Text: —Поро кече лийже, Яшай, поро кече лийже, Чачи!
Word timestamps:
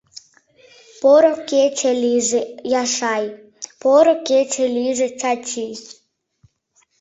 —Поро 1.01 1.33
кече 1.49 1.91
лийже, 2.03 2.41
Яшай, 2.81 3.25
поро 3.81 4.13
кече 4.27 4.65
лийже, 4.75 5.07
Чачи! 5.19 5.67